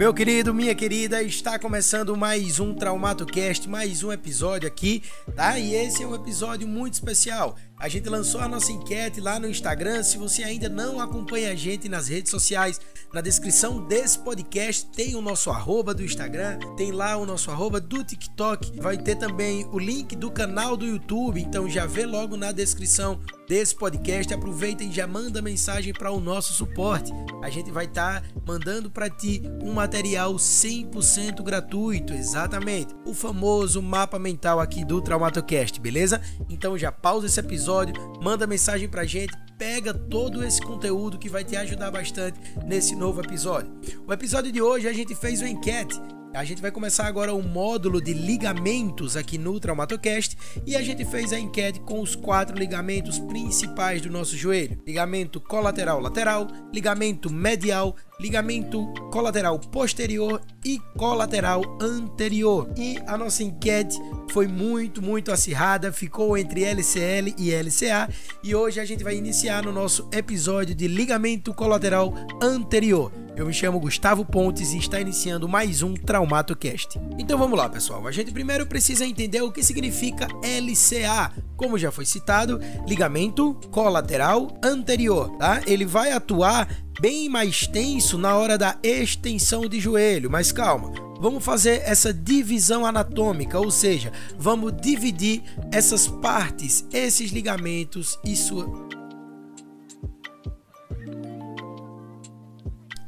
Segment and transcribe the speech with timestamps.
[0.00, 5.02] Meu querido, minha querida, está começando mais um TraumatoCast, mais um episódio aqui,
[5.36, 5.58] tá?
[5.58, 7.54] E esse é um episódio muito especial.
[7.80, 10.02] A gente lançou a nossa enquete lá no Instagram.
[10.02, 12.78] Se você ainda não acompanha a gente nas redes sociais,
[13.10, 17.80] na descrição desse podcast tem o nosso arroba do Instagram, tem lá o nosso arroba
[17.80, 22.36] do TikTok, vai ter também o link do canal do YouTube, então já vê logo
[22.36, 23.18] na descrição
[23.48, 24.32] desse podcast.
[24.34, 27.10] Aproveita e já manda mensagem para o nosso suporte.
[27.42, 32.94] A gente vai estar tá mandando para ti um material 100% gratuito, exatamente.
[33.06, 36.20] O famoso mapa mental aqui do TraumatoCast, beleza?
[36.48, 41.28] Então já pausa esse episódio episódio, manda mensagem pra gente, pega todo esse conteúdo que
[41.28, 43.70] vai te ajudar bastante nesse novo episódio.
[44.06, 46.00] O episódio de hoje a gente fez uma enquete
[46.32, 51.04] a gente vai começar agora o módulo de ligamentos aqui no Traumatocast e a gente
[51.04, 57.32] fez a enquete com os quatro ligamentos principais do nosso joelho: ligamento colateral lateral, ligamento
[57.32, 62.72] medial, ligamento colateral posterior e colateral anterior.
[62.76, 63.98] E a nossa enquete
[64.30, 68.08] foi muito, muito acirrada, ficou entre LCL e LCA
[68.44, 73.19] e hoje a gente vai iniciar no nosso episódio de ligamento colateral anterior.
[73.36, 77.00] Eu me chamo Gustavo Pontes e está iniciando mais um TraumatoCast.
[77.18, 78.06] Então vamos lá, pessoal.
[78.06, 81.32] A gente primeiro precisa entender o que significa LCA.
[81.56, 85.62] Como já foi citado, ligamento colateral anterior, tá?
[85.66, 86.68] Ele vai atuar
[87.00, 90.92] bem mais tenso na hora da extensão de joelho, mas calma.
[91.20, 98.99] Vamos fazer essa divisão anatômica, ou seja, vamos dividir essas partes, esses ligamentos e sua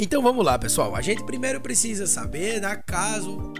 [0.03, 0.97] Então vamos lá, pessoal.
[0.97, 3.53] A gente primeiro precisa saber, na né, caso.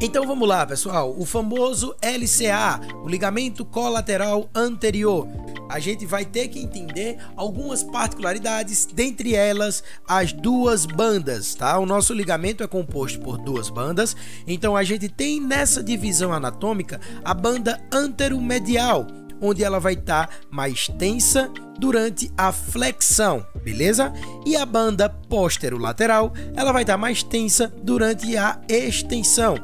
[0.00, 1.14] Então vamos lá, pessoal.
[1.16, 5.28] O famoso LCA, o ligamento colateral anterior.
[5.68, 11.78] A gente vai ter que entender algumas particularidades, dentre elas as duas bandas, tá?
[11.78, 14.16] O nosso ligamento é composto por duas bandas,
[14.48, 19.06] então a gente tem nessa divisão anatômica a banda anteromedial,
[19.40, 24.12] onde ela vai estar tá mais tensa durante a flexão, beleza?
[24.46, 29.56] E a banda posterolateral, ela vai estar mais tensa durante a extensão.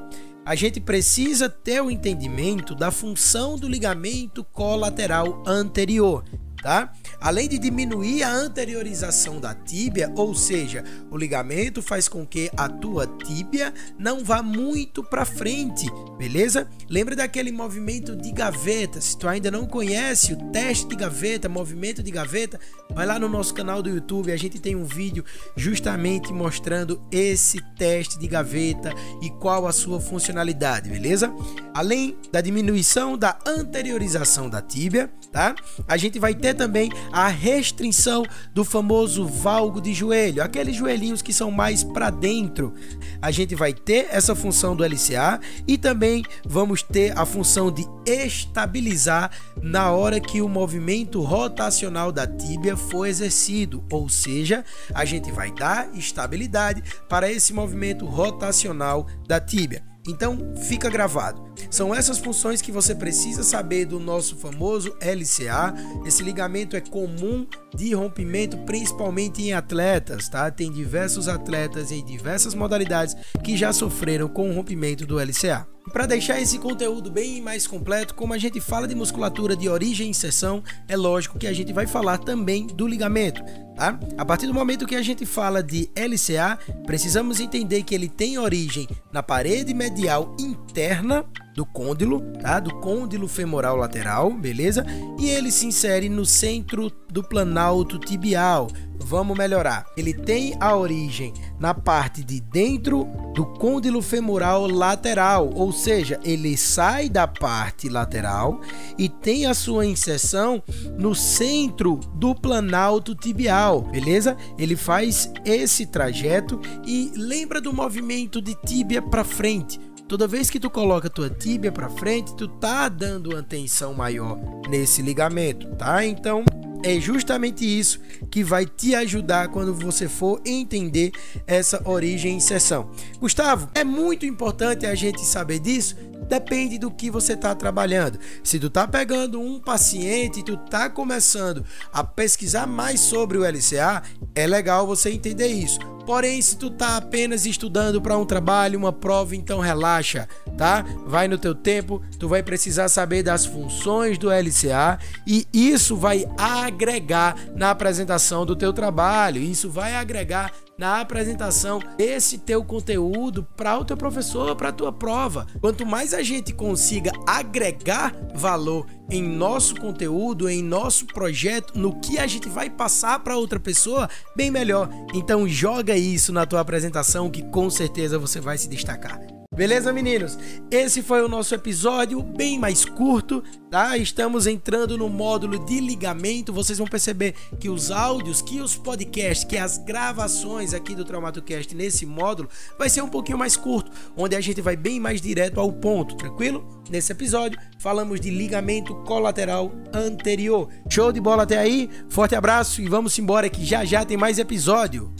[0.44, 6.24] A gente precisa ter o entendimento da função do ligamento colateral anterior
[6.62, 6.92] tá?
[7.20, 12.68] Além de diminuir a anteriorização da tíbia, ou seja, o ligamento faz com que a
[12.68, 15.86] tua tíbia não vá muito para frente,
[16.16, 16.68] beleza?
[16.88, 19.00] Lembra daquele movimento de gaveta?
[19.00, 22.60] Se tu ainda não conhece o teste de gaveta, movimento de gaveta,
[22.90, 25.24] vai lá no nosso canal do YouTube, a gente tem um vídeo
[25.56, 28.92] justamente mostrando esse teste de gaveta
[29.22, 31.32] e qual a sua funcionalidade, beleza?
[31.74, 35.54] Além da diminuição da anteriorização da tíbia, tá?
[35.86, 41.20] A gente vai ter ter também a restrição do famoso valgo de joelho, aqueles joelhinhos
[41.20, 42.74] que são mais para dentro.
[43.20, 47.86] A gente vai ter essa função do LCA e também vamos ter a função de
[48.06, 55.30] estabilizar na hora que o movimento rotacional da tíbia for exercido, ou seja, a gente
[55.30, 59.82] vai dar estabilidade para esse movimento rotacional da tíbia.
[60.06, 61.48] Então, fica gravado.
[61.70, 65.74] São essas funções que você precisa saber do nosso famoso LCA.
[66.06, 70.50] Esse ligamento é comum de rompimento, principalmente em atletas, tá?
[70.50, 75.66] Tem diversos atletas em diversas modalidades que já sofreram com o rompimento do LCA.
[75.92, 80.06] Para deixar esse conteúdo bem mais completo, como a gente fala de musculatura de origem
[80.06, 83.42] e inserção, é lógico que a gente vai falar também do ligamento.
[83.78, 83.96] Tá?
[84.18, 88.36] A partir do momento que a gente fala de LCA, precisamos entender que ele tem
[88.36, 91.24] origem na parede medial interna
[91.54, 92.58] do côndilo, tá?
[92.58, 94.84] Do côndilo femoral lateral, beleza?
[95.16, 98.66] E ele se insere no centro do planalto tibial.
[98.98, 99.86] Vamos melhorar.
[99.96, 106.56] Ele tem a origem na parte de dentro do côndilo femoral lateral, ou seja, ele
[106.56, 108.60] sai da parte lateral
[108.96, 110.62] e tem a sua inserção
[110.98, 114.36] no centro do planalto tibial, beleza?
[114.58, 119.80] Ele faz esse trajeto e lembra do movimento de tíbia para frente.
[120.08, 124.38] Toda vez que tu coloca tua tíbia para frente, tu tá dando uma tensão maior
[124.66, 126.02] nesse ligamento, tá?
[126.02, 126.42] Então,
[126.82, 131.12] é justamente isso que vai te ajudar quando você for entender
[131.46, 132.90] essa origem e inserção.
[133.20, 135.96] Gustavo, é muito importante a gente saber disso
[136.28, 138.18] Depende do que você está trabalhando.
[138.44, 143.44] Se tu tá pegando um paciente e tu tá começando a pesquisar mais sobre o
[143.44, 144.02] LCA,
[144.34, 145.78] é legal você entender isso.
[146.08, 150.26] Porém, se tu tá apenas estudando para um trabalho, uma prova, então relaxa,
[150.56, 150.82] tá?
[151.04, 156.24] Vai no teu tempo, tu vai precisar saber das funções do LCA e isso vai
[156.38, 159.42] agregar na apresentação do teu trabalho.
[159.42, 164.92] Isso vai agregar na apresentação desse teu conteúdo para o teu professor, para a tua
[164.92, 165.46] prova.
[165.60, 172.18] Quanto mais a gente consiga agregar valor em nosso conteúdo, em nosso projeto, no que
[172.18, 174.88] a gente vai passar para outra pessoa, bem melhor.
[175.12, 179.37] Então joga isso na tua apresentação que com certeza você vai se destacar.
[179.58, 180.38] Beleza, meninos?
[180.70, 183.98] Esse foi o nosso episódio, bem mais curto, tá?
[183.98, 186.52] Estamos entrando no módulo de ligamento.
[186.52, 191.74] Vocês vão perceber que os áudios, que os podcasts, que as gravações aqui do TraumatoCast
[191.74, 195.58] nesse módulo vai ser um pouquinho mais curto, onde a gente vai bem mais direto
[195.58, 196.84] ao ponto, tranquilo?
[196.88, 200.68] Nesse episódio, falamos de ligamento colateral anterior.
[200.88, 201.90] Show de bola até aí?
[202.08, 205.12] Forte abraço e vamos embora que já já tem mais episódio.